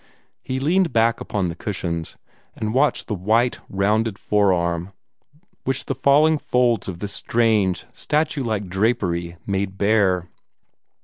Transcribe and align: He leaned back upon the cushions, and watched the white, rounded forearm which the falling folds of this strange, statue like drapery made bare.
He 0.41 0.59
leaned 0.59 0.91
back 0.91 1.21
upon 1.21 1.47
the 1.49 1.55
cushions, 1.55 2.17
and 2.55 2.73
watched 2.73 3.05
the 3.05 3.13
white, 3.13 3.59
rounded 3.69 4.17
forearm 4.17 4.93
which 5.63 5.85
the 5.85 5.93
falling 5.93 6.39
folds 6.39 6.87
of 6.87 6.97
this 6.97 7.13
strange, 7.13 7.85
statue 7.93 8.41
like 8.43 8.67
drapery 8.67 9.37
made 9.45 9.77
bare. 9.77 10.27